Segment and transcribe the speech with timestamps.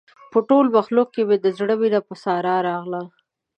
[0.31, 3.13] په ټول مخلوق کې مې د زړه مینه په ساره راغلې ده.